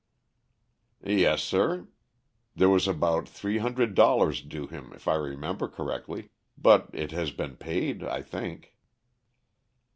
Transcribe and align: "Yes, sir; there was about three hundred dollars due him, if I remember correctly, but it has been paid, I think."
"Yes, 1.05 1.43
sir; 1.43 1.87
there 2.55 2.69
was 2.71 2.87
about 2.87 3.29
three 3.29 3.59
hundred 3.59 3.93
dollars 3.93 4.41
due 4.41 4.65
him, 4.65 4.91
if 4.93 5.07
I 5.07 5.13
remember 5.13 5.67
correctly, 5.67 6.31
but 6.57 6.89
it 6.91 7.11
has 7.11 7.29
been 7.29 7.55
paid, 7.55 8.01
I 8.01 8.23
think." 8.23 8.73